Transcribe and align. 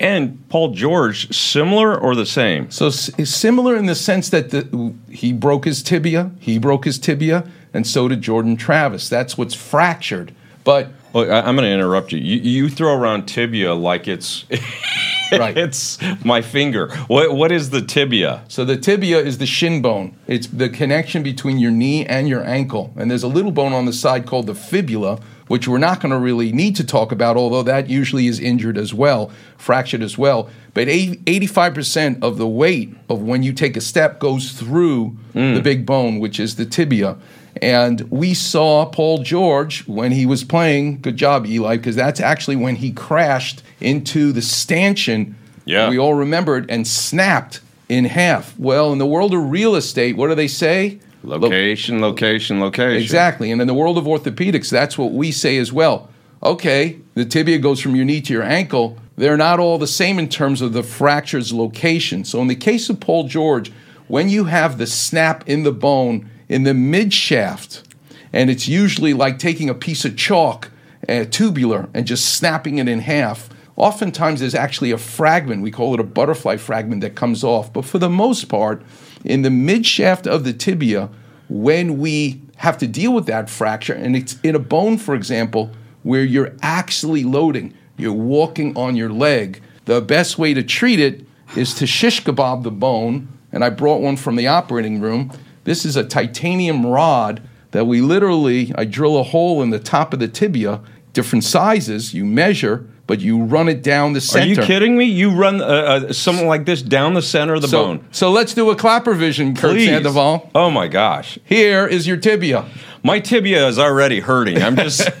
And 0.00 0.48
Paul 0.48 0.72
George, 0.72 1.32
similar 1.32 1.94
or 1.96 2.14
the 2.16 2.24
same? 2.26 2.70
So 2.70 2.86
s- 2.86 3.10
similar 3.30 3.76
in 3.76 3.84
the 3.86 3.94
sense 3.94 4.30
that 4.30 4.50
the, 4.50 4.94
he 5.10 5.32
broke 5.32 5.66
his 5.66 5.82
tibia, 5.82 6.30
he 6.40 6.58
broke 6.58 6.86
his 6.86 6.98
tibia, 6.98 7.46
and 7.74 7.86
so 7.86 8.08
did 8.08 8.22
Jordan 8.22 8.56
Travis. 8.56 9.08
That's 9.10 9.36
what's 9.36 9.54
fractured. 9.54 10.34
But 10.64 10.88
Look, 11.12 11.28
I, 11.28 11.40
I'm 11.40 11.54
going 11.54 11.68
to 11.68 11.72
interrupt 11.72 12.12
you. 12.12 12.18
you. 12.18 12.38
You 12.38 12.68
throw 12.70 12.94
around 12.94 13.26
tibia 13.26 13.74
like 13.74 14.08
it's 14.08 14.44
Right. 15.32 15.56
it's 15.56 15.98
my 16.24 16.42
finger. 16.42 16.92
What 17.06 17.34
what 17.34 17.52
is 17.52 17.70
the 17.70 17.82
tibia? 17.82 18.44
So 18.48 18.64
the 18.64 18.76
tibia 18.76 19.18
is 19.18 19.38
the 19.38 19.46
shin 19.46 19.82
bone. 19.82 20.16
It's 20.26 20.46
the 20.46 20.68
connection 20.68 21.22
between 21.22 21.58
your 21.58 21.70
knee 21.70 22.06
and 22.06 22.28
your 22.28 22.44
ankle. 22.44 22.92
And 22.96 23.10
there's 23.10 23.22
a 23.22 23.28
little 23.28 23.52
bone 23.52 23.72
on 23.72 23.86
the 23.86 23.92
side 23.92 24.26
called 24.26 24.46
the 24.46 24.54
fibula, 24.54 25.20
which 25.48 25.66
we're 25.66 25.78
not 25.78 26.00
going 26.00 26.12
to 26.12 26.18
really 26.18 26.52
need 26.52 26.76
to 26.76 26.84
talk 26.84 27.10
about, 27.10 27.36
although 27.36 27.62
that 27.62 27.88
usually 27.88 28.26
is 28.26 28.38
injured 28.38 28.78
as 28.78 28.94
well, 28.94 29.32
fractured 29.56 30.02
as 30.02 30.16
well. 30.16 30.48
But 30.74 30.86
85% 30.86 32.22
of 32.22 32.38
the 32.38 32.46
weight 32.46 32.94
of 33.08 33.22
when 33.22 33.42
you 33.42 33.52
take 33.52 33.76
a 33.76 33.80
step 33.80 34.20
goes 34.20 34.52
through 34.52 35.16
mm. 35.34 35.54
the 35.54 35.60
big 35.60 35.84
bone, 35.84 36.20
which 36.20 36.38
is 36.38 36.54
the 36.54 36.64
tibia. 36.64 37.16
And 37.60 38.02
we 38.10 38.34
saw 38.34 38.86
Paul 38.86 39.22
George 39.22 39.86
when 39.86 40.12
he 40.12 40.26
was 40.26 40.44
playing. 40.44 41.00
Good 41.00 41.16
job, 41.16 41.46
Eli, 41.46 41.76
because 41.76 41.96
that's 41.96 42.20
actually 42.20 42.56
when 42.56 42.76
he 42.76 42.92
crashed 42.92 43.62
into 43.80 44.32
the 44.32 44.42
stanchion. 44.42 45.36
Yeah. 45.64 45.90
We 45.90 45.98
all 45.98 46.14
remembered 46.14 46.70
and 46.70 46.86
snapped 46.86 47.60
in 47.88 48.04
half. 48.04 48.58
Well, 48.58 48.92
in 48.92 48.98
the 48.98 49.06
world 49.06 49.34
of 49.34 49.50
real 49.50 49.74
estate, 49.74 50.16
what 50.16 50.28
do 50.28 50.34
they 50.34 50.48
say? 50.48 51.00
Lo- 51.22 51.36
Location, 51.36 52.00
location, 52.00 52.60
location. 52.60 53.02
Exactly. 53.02 53.50
And 53.50 53.60
in 53.60 53.66
the 53.66 53.74
world 53.74 53.98
of 53.98 54.04
orthopedics, 54.04 54.70
that's 54.70 54.96
what 54.96 55.12
we 55.12 55.32
say 55.32 55.58
as 55.58 55.72
well. 55.72 56.08
Okay, 56.42 56.98
the 57.14 57.26
tibia 57.26 57.58
goes 57.58 57.80
from 57.80 57.94
your 57.94 58.06
knee 58.06 58.22
to 58.22 58.32
your 58.32 58.42
ankle. 58.42 58.96
They're 59.16 59.36
not 59.36 59.60
all 59.60 59.76
the 59.76 59.86
same 59.86 60.18
in 60.18 60.30
terms 60.30 60.62
of 60.62 60.72
the 60.72 60.82
fracture's 60.82 61.52
location. 61.52 62.24
So, 62.24 62.40
in 62.40 62.48
the 62.48 62.56
case 62.56 62.88
of 62.88 63.00
Paul 63.00 63.28
George, 63.28 63.70
when 64.08 64.30
you 64.30 64.44
have 64.44 64.78
the 64.78 64.86
snap 64.86 65.46
in 65.46 65.62
the 65.62 65.72
bone 65.72 66.30
in 66.50 66.64
the 66.64 66.74
mid 66.74 67.14
shaft, 67.14 67.84
and 68.32 68.50
it's 68.50 68.66
usually 68.68 69.14
like 69.14 69.38
taking 69.38 69.70
a 69.70 69.74
piece 69.74 70.04
of 70.04 70.16
chalk, 70.16 70.68
uh, 71.08 71.24
tubular, 71.30 71.88
and 71.94 72.06
just 72.06 72.34
snapping 72.34 72.78
it 72.78 72.88
in 72.88 72.98
half. 72.98 73.48
Oftentimes, 73.76 74.40
there's 74.40 74.54
actually 74.54 74.90
a 74.90 74.98
fragment. 74.98 75.62
We 75.62 75.70
call 75.70 75.94
it 75.94 76.00
a 76.00 76.04
butterfly 76.04 76.56
fragment 76.56 77.02
that 77.02 77.14
comes 77.14 77.44
off. 77.44 77.72
But 77.72 77.84
for 77.84 77.98
the 77.98 78.10
most 78.10 78.48
part, 78.48 78.82
in 79.24 79.42
the 79.42 79.50
mid 79.50 79.86
shaft 79.86 80.26
of 80.26 80.42
the 80.42 80.52
tibia, 80.52 81.08
when 81.48 81.98
we 81.98 82.42
have 82.56 82.76
to 82.78 82.88
deal 82.88 83.14
with 83.14 83.26
that 83.26 83.48
fracture, 83.48 83.94
and 83.94 84.16
it's 84.16 84.38
in 84.42 84.56
a 84.56 84.58
bone, 84.58 84.98
for 84.98 85.14
example, 85.14 85.70
where 86.02 86.24
you're 86.24 86.52
actually 86.62 87.22
loading, 87.22 87.72
you're 87.96 88.12
walking 88.12 88.76
on 88.76 88.96
your 88.96 89.10
leg, 89.10 89.62
the 89.84 90.00
best 90.00 90.36
way 90.36 90.52
to 90.52 90.64
treat 90.64 90.98
it 90.98 91.24
is 91.56 91.74
to 91.74 91.86
shish 91.86 92.24
kebab 92.24 92.64
the 92.64 92.70
bone. 92.72 93.28
And 93.52 93.64
I 93.64 93.70
brought 93.70 94.00
one 94.00 94.16
from 94.16 94.34
the 94.36 94.48
operating 94.48 95.00
room. 95.00 95.32
This 95.64 95.84
is 95.84 95.96
a 95.96 96.04
titanium 96.04 96.86
rod 96.86 97.42
that 97.72 97.86
we 97.86 98.00
literally, 98.00 98.72
I 98.76 98.84
drill 98.84 99.18
a 99.18 99.22
hole 99.22 99.62
in 99.62 99.70
the 99.70 99.78
top 99.78 100.12
of 100.12 100.18
the 100.18 100.28
tibia, 100.28 100.80
different 101.12 101.44
sizes, 101.44 102.14
you 102.14 102.24
measure, 102.24 102.86
but 103.06 103.20
you 103.20 103.42
run 103.42 103.68
it 103.68 103.82
down 103.82 104.12
the 104.12 104.20
center. 104.20 104.44
Are 104.44 104.48
you 104.48 104.56
kidding 104.62 104.96
me? 104.96 105.04
You 105.04 105.30
run 105.32 105.60
uh, 105.60 105.64
uh, 105.64 106.12
something 106.12 106.46
like 106.46 106.64
this 106.64 106.80
down 106.80 107.14
the 107.14 107.22
center 107.22 107.54
of 107.54 107.62
the 107.62 107.68
So, 107.68 107.82
bone. 107.84 108.06
so 108.12 108.30
let's 108.30 108.54
do 108.54 108.70
a 108.70 108.76
KlapperVision, 108.76 109.56
Kurt 109.58 109.72
Please. 109.72 109.88
Sandoval. 109.88 110.48
Oh 110.54 110.70
my 110.70 110.86
gosh. 110.88 111.38
Here 111.44 111.86
is 111.86 112.06
your 112.06 112.16
tibia. 112.16 112.64
My 113.02 113.18
tibia 113.18 113.66
is 113.66 113.78
already 113.78 114.20
hurting. 114.20 114.62
I'm 114.62 114.76
just 114.76 115.00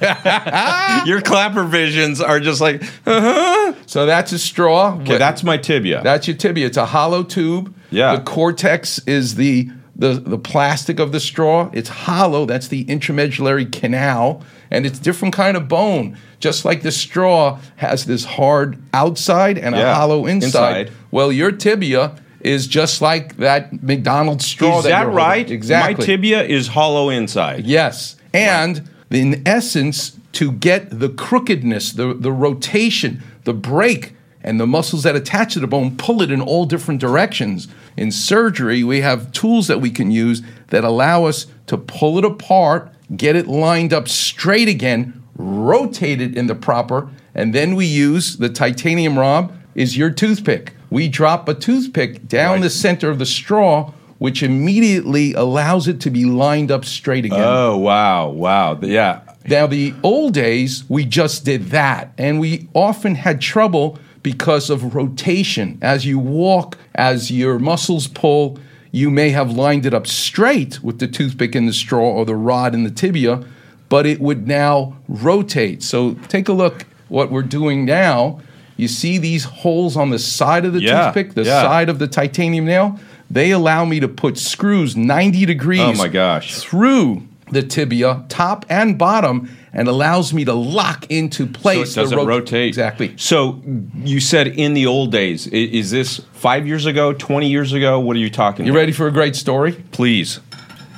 your 1.06 1.20
KlapperVisions 1.20 2.24
are 2.26 2.38
just 2.40 2.60
like, 2.60 2.82
uh-huh. 3.06 3.74
So 3.86 4.06
that's 4.06 4.32
a 4.32 4.38
straw. 4.38 4.96
Okay, 5.00 5.18
that's 5.18 5.42
my 5.42 5.56
tibia. 5.56 6.00
That's 6.02 6.28
your 6.28 6.36
tibia. 6.36 6.66
It's 6.66 6.76
a 6.76 6.86
hollow 6.86 7.22
tube. 7.22 7.74
Yeah. 7.90 8.16
The 8.16 8.22
cortex 8.22 8.98
is 9.06 9.34
the 9.34 9.68
the 10.00 10.14
the 10.14 10.38
plastic 10.38 10.98
of 10.98 11.12
the 11.12 11.20
straw. 11.20 11.70
It's 11.72 11.88
hollow. 11.90 12.46
That's 12.46 12.68
the 12.68 12.84
intramedullary 12.86 13.70
canal, 13.70 14.42
and 14.70 14.84
it's 14.86 14.98
different 14.98 15.34
kind 15.34 15.56
of 15.56 15.68
bone. 15.68 16.16
Just 16.40 16.64
like 16.64 16.82
the 16.82 16.90
straw 16.90 17.60
has 17.76 18.06
this 18.06 18.24
hard 18.24 18.78
outside 18.94 19.58
and 19.58 19.74
a 19.74 19.94
hollow 19.94 20.26
inside. 20.26 20.86
inside. 20.86 20.96
Well, 21.10 21.30
your 21.30 21.52
tibia 21.52 22.16
is 22.40 22.66
just 22.66 23.02
like 23.02 23.36
that 23.36 23.82
McDonald's 23.82 24.46
straw. 24.46 24.78
is 24.78 24.84
that 24.84 25.02
holding. 25.02 25.14
right? 25.14 25.50
Exactly. 25.50 26.02
My 26.02 26.06
tibia 26.06 26.42
is 26.42 26.68
hollow 26.68 27.10
inside. 27.10 27.66
Yes. 27.66 28.16
And 28.32 28.88
in 29.10 29.42
essence, 29.46 30.16
to 30.32 30.52
get 30.52 30.98
the 30.98 31.10
crookedness, 31.10 31.92
the, 31.92 32.14
the 32.14 32.32
rotation, 32.32 33.22
the 33.44 33.52
break, 33.52 34.14
and 34.42 34.58
the 34.58 34.66
muscles 34.66 35.02
that 35.02 35.16
attach 35.16 35.54
to 35.54 35.60
the 35.60 35.66
bone, 35.66 35.96
pull 35.96 36.22
it 36.22 36.30
in 36.30 36.40
all 36.40 36.64
different 36.64 37.00
directions. 37.00 37.68
In 37.96 38.10
surgery, 38.10 38.82
we 38.82 39.00
have 39.02 39.32
tools 39.32 39.66
that 39.66 39.80
we 39.80 39.90
can 39.90 40.10
use 40.10 40.42
that 40.68 40.84
allow 40.84 41.24
us 41.24 41.46
to 41.66 41.76
pull 41.76 42.18
it 42.18 42.24
apart, 42.24 42.90
get 43.16 43.36
it 43.36 43.46
lined 43.46 43.92
up 43.92 44.08
straight 44.08 44.68
again, 44.68 45.22
rotate 45.36 46.20
it 46.20 46.36
in 46.36 46.46
the 46.46 46.54
proper, 46.54 47.08
and 47.34 47.54
then 47.54 47.74
we 47.74 47.86
use 47.86 48.38
the 48.38 48.48
titanium 48.48 49.18
rod 49.18 49.52
is 49.74 49.96
your 49.96 50.10
toothpick. 50.10 50.74
We 50.90 51.08
drop 51.08 51.48
a 51.48 51.54
toothpick 51.54 52.26
down 52.26 52.54
Right. 52.54 52.62
the 52.62 52.70
center 52.70 53.10
of 53.10 53.18
the 53.18 53.26
straw, 53.26 53.92
which 54.18 54.42
immediately 54.42 55.32
allows 55.34 55.86
it 55.88 56.00
to 56.00 56.10
be 56.10 56.24
lined 56.24 56.70
up 56.70 56.84
straight 56.84 57.24
again. 57.24 57.40
Oh 57.42 57.76
wow, 57.76 58.28
wow, 58.28 58.78
yeah. 58.82 59.20
Now, 59.48 59.66
the 59.66 59.94
old 60.02 60.34
days, 60.34 60.84
we 60.88 61.04
just 61.06 61.44
did 61.46 61.70
that, 61.70 62.12
and 62.18 62.38
we 62.38 62.68
often 62.74 63.14
had 63.14 63.40
trouble 63.40 63.98
because 64.22 64.70
of 64.70 64.94
rotation. 64.94 65.78
As 65.82 66.06
you 66.06 66.18
walk, 66.18 66.76
as 66.94 67.30
your 67.30 67.58
muscles 67.58 68.06
pull, 68.06 68.58
you 68.92 69.10
may 69.10 69.30
have 69.30 69.50
lined 69.52 69.86
it 69.86 69.94
up 69.94 70.06
straight 70.06 70.82
with 70.82 70.98
the 70.98 71.06
toothpick 71.06 71.54
in 71.54 71.66
the 71.66 71.72
straw 71.72 72.10
or 72.10 72.24
the 72.24 72.34
rod 72.34 72.74
in 72.74 72.84
the 72.84 72.90
tibia, 72.90 73.44
but 73.88 74.06
it 74.06 74.20
would 74.20 74.46
now 74.48 74.96
rotate. 75.08 75.82
So 75.82 76.14
take 76.28 76.48
a 76.48 76.52
look 76.52 76.84
what 77.08 77.30
we're 77.30 77.42
doing 77.42 77.84
now. 77.84 78.40
You 78.76 78.88
see 78.88 79.18
these 79.18 79.44
holes 79.44 79.96
on 79.96 80.10
the 80.10 80.18
side 80.18 80.64
of 80.64 80.72
the 80.72 80.80
Yeah, 80.80 81.06
toothpick, 81.06 81.34
the 81.34 81.42
yeah. 81.44 81.62
side 81.62 81.88
of 81.88 81.98
the 81.98 82.06
titanium 82.08 82.64
nail? 82.64 82.98
They 83.30 83.50
allow 83.52 83.84
me 83.84 84.00
to 84.00 84.08
put 84.08 84.38
screws 84.38 84.96
90 84.96 85.44
degrees 85.46 85.80
Oh 85.80 85.92
my 85.94 86.08
gosh. 86.08 86.56
through 86.58 87.22
the 87.50 87.62
tibia, 87.62 88.24
top 88.28 88.64
and 88.68 88.98
bottom, 88.98 89.50
and 89.72 89.88
allows 89.88 90.32
me 90.32 90.44
to 90.44 90.52
lock 90.52 91.06
into 91.10 91.46
place. 91.46 91.94
So 91.94 92.00
it 92.00 92.04
doesn't 92.04 92.18
rot- 92.18 92.26
rotate. 92.26 92.68
Exactly. 92.68 93.14
So 93.16 93.60
you 93.94 94.20
said 94.20 94.48
in 94.48 94.74
the 94.74 94.86
old 94.86 95.12
days. 95.12 95.46
Is 95.48 95.90
this 95.90 96.20
five 96.32 96.66
years 96.66 96.86
ago, 96.86 97.12
twenty 97.12 97.48
years 97.48 97.72
ago? 97.72 98.00
What 98.00 98.16
are 98.16 98.20
you 98.20 98.30
talking? 98.30 98.66
You 98.66 98.72
about? 98.72 98.80
ready 98.80 98.92
for 98.92 99.06
a 99.06 99.12
great 99.12 99.36
story? 99.36 99.72
Please. 99.92 100.40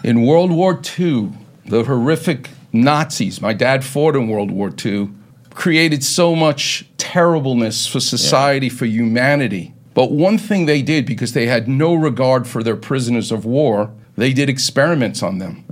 In 0.04 0.22
World 0.22 0.50
War 0.50 0.80
II, 0.98 1.32
the 1.66 1.84
horrific 1.84 2.50
Nazis, 2.72 3.40
my 3.40 3.52
dad 3.52 3.84
fought 3.84 4.16
in 4.16 4.28
World 4.28 4.50
War 4.50 4.72
II, 4.84 5.10
created 5.54 6.02
so 6.02 6.34
much 6.34 6.86
terribleness 6.96 7.86
for 7.86 8.00
society, 8.00 8.68
for 8.68 8.86
humanity. 8.86 9.74
But 9.94 10.10
one 10.10 10.38
thing 10.38 10.66
they 10.66 10.82
did, 10.82 11.04
because 11.04 11.34
they 11.34 11.46
had 11.46 11.68
no 11.68 11.94
regard 11.94 12.48
for 12.48 12.62
their 12.62 12.76
prisoners 12.76 13.30
of 13.30 13.44
war, 13.44 13.92
they 14.16 14.32
did 14.32 14.48
experiments 14.48 15.22
on 15.22 15.38
them. 15.38 15.64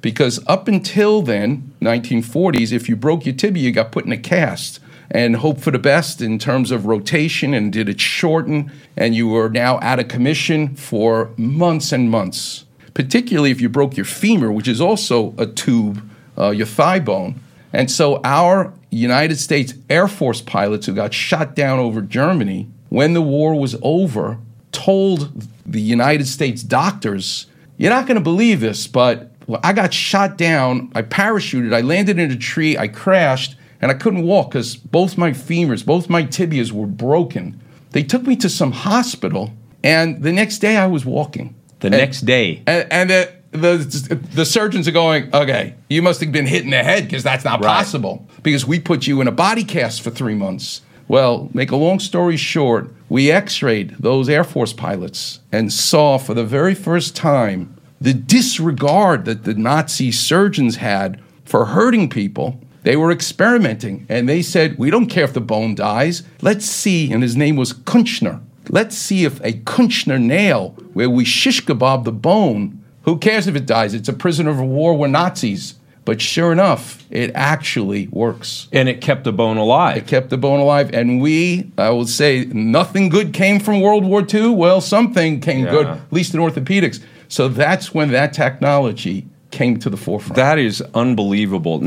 Because 0.00 0.40
up 0.46 0.68
until 0.68 1.22
then, 1.22 1.72
1940s, 1.80 2.72
if 2.72 2.88
you 2.88 2.96
broke 2.96 3.26
your 3.26 3.34
tibia, 3.34 3.62
you 3.62 3.72
got 3.72 3.92
put 3.92 4.04
in 4.06 4.12
a 4.12 4.16
cast 4.16 4.80
and 5.10 5.36
hope 5.36 5.60
for 5.60 5.70
the 5.70 5.78
best 5.78 6.22
in 6.22 6.38
terms 6.38 6.70
of 6.70 6.86
rotation 6.86 7.52
and 7.52 7.72
did 7.72 7.88
it 7.88 8.00
shorten, 8.00 8.72
and 8.96 9.14
you 9.14 9.28
were 9.28 9.50
now 9.50 9.78
out 9.80 10.00
of 10.00 10.08
commission 10.08 10.74
for 10.74 11.30
months 11.36 11.92
and 11.92 12.10
months. 12.10 12.64
Particularly 12.94 13.50
if 13.50 13.60
you 13.60 13.68
broke 13.68 13.96
your 13.96 14.06
femur, 14.06 14.50
which 14.50 14.68
is 14.68 14.80
also 14.80 15.34
a 15.36 15.46
tube, 15.46 16.02
uh, 16.38 16.50
your 16.50 16.66
thigh 16.66 16.98
bone. 16.98 17.40
And 17.74 17.90
so 17.90 18.20
our 18.24 18.72
United 18.90 19.36
States 19.36 19.74
Air 19.88 20.08
Force 20.08 20.40
pilots 20.40 20.86
who 20.86 20.94
got 20.94 21.14
shot 21.14 21.54
down 21.54 21.78
over 21.78 22.00
Germany, 22.00 22.68
when 22.88 23.14
the 23.14 23.22
war 23.22 23.54
was 23.58 23.76
over, 23.82 24.38
told 24.72 25.46
the 25.64 25.80
United 25.80 26.26
States 26.26 26.62
doctors, 26.62 27.46
You're 27.82 27.90
not 27.90 28.06
going 28.06 28.14
to 28.14 28.22
believe 28.22 28.60
this, 28.60 28.86
but 28.86 29.32
I 29.64 29.72
got 29.72 29.92
shot 29.92 30.38
down. 30.38 30.92
I 30.94 31.02
parachuted. 31.02 31.74
I 31.74 31.80
landed 31.80 32.16
in 32.16 32.30
a 32.30 32.36
tree. 32.36 32.78
I 32.78 32.86
crashed, 32.86 33.56
and 33.80 33.90
I 33.90 33.94
couldn't 33.94 34.22
walk 34.22 34.50
because 34.52 34.76
both 34.76 35.18
my 35.18 35.32
femurs, 35.32 35.84
both 35.84 36.08
my 36.08 36.22
tibias 36.22 36.70
were 36.70 36.86
broken. 36.86 37.60
They 37.90 38.04
took 38.04 38.22
me 38.22 38.36
to 38.36 38.48
some 38.48 38.70
hospital, 38.70 39.50
and 39.82 40.22
the 40.22 40.30
next 40.30 40.58
day 40.58 40.76
I 40.76 40.86
was 40.86 41.04
walking. 41.04 41.56
The 41.80 41.88
And- 41.88 41.96
next 41.96 42.20
day. 42.20 42.62
and, 42.68 42.86
and 42.92 43.10
the, 43.10 43.32
the 43.50 44.14
the 44.32 44.44
surgeons 44.46 44.86
are 44.86 44.92
going, 44.92 45.34
okay, 45.34 45.74
you 45.90 46.02
must 46.02 46.20
have 46.20 46.30
been 46.30 46.46
hit 46.46 46.62
in 46.62 46.70
the 46.70 46.84
head 46.84 47.02
because 47.02 47.24
that's 47.24 47.44
not 47.44 47.64
Right. 47.64 47.66
possible 47.78 48.28
because 48.44 48.64
we 48.64 48.78
put 48.78 49.08
you 49.08 49.20
in 49.20 49.26
a 49.26 49.32
body 49.32 49.64
cast 49.64 50.02
for 50.02 50.10
three 50.10 50.36
months. 50.36 50.82
Well, 51.08 51.50
make 51.52 51.70
a 51.70 51.76
long 51.76 51.98
story 51.98 52.36
short, 52.36 52.90
we 53.08 53.30
X-rayed 53.30 53.96
those 53.98 54.28
Air 54.28 54.44
Force 54.44 54.72
pilots 54.72 55.40
and 55.50 55.72
saw 55.72 56.18
for 56.18 56.34
the 56.34 56.44
very 56.44 56.74
first 56.74 57.14
time 57.14 57.76
the 58.00 58.14
disregard 58.14 59.24
that 59.26 59.44
the 59.44 59.54
Nazi 59.54 60.10
surgeons 60.10 60.76
had 60.76 61.20
for 61.44 61.66
hurting 61.66 62.08
people. 62.08 62.60
They 62.82 62.96
were 62.96 63.12
experimenting 63.12 64.06
and 64.08 64.28
they 64.28 64.42
said, 64.42 64.78
We 64.78 64.90
don't 64.90 65.06
care 65.06 65.24
if 65.24 65.34
the 65.34 65.40
bone 65.40 65.74
dies. 65.74 66.22
Let's 66.40 66.66
see. 66.66 67.12
And 67.12 67.22
his 67.22 67.36
name 67.36 67.56
was 67.56 67.72
Küntscher. 67.72 68.40
Let's 68.68 68.96
see 68.96 69.24
if 69.24 69.38
a 69.40 69.52
Küntscher 69.52 70.20
nail, 70.20 70.70
where 70.92 71.10
we 71.10 71.24
shish 71.24 71.64
kebab 71.64 72.04
the 72.04 72.12
bone, 72.12 72.82
who 73.02 73.18
cares 73.18 73.46
if 73.46 73.56
it 73.56 73.66
dies? 73.66 73.94
It's 73.94 74.08
a 74.08 74.12
prisoner 74.12 74.50
of 74.50 74.60
war. 74.60 74.96
We're 74.96 75.08
Nazis. 75.08 75.74
But 76.04 76.20
sure 76.20 76.50
enough, 76.50 77.04
it 77.10 77.30
actually 77.34 78.08
works. 78.08 78.66
And 78.72 78.88
it 78.88 79.00
kept 79.00 79.22
the 79.24 79.32
bone 79.32 79.56
alive. 79.56 79.96
It 79.96 80.06
kept 80.08 80.30
the 80.30 80.36
bone 80.36 80.58
alive. 80.58 80.90
And 80.92 81.20
we, 81.20 81.70
I 81.78 81.90
will 81.90 82.06
say, 82.08 82.46
nothing 82.46 83.08
good 83.08 83.32
came 83.32 83.60
from 83.60 83.80
World 83.80 84.04
War 84.04 84.26
II. 84.34 84.50
Well, 84.50 84.80
something 84.80 85.40
came 85.40 85.64
Yeah. 85.64 85.70
good, 85.70 85.86
at 85.86 86.12
least 86.12 86.34
in 86.34 86.40
orthopedics. 86.40 87.00
So 87.28 87.48
that's 87.48 87.94
when 87.94 88.10
that 88.10 88.32
technology 88.32 89.26
came 89.52 89.78
to 89.78 89.90
the 89.90 89.96
forefront. 89.96 90.34
That 90.36 90.58
is 90.58 90.82
unbelievable. 90.94 91.78